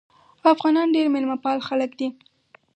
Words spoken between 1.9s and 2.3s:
دي.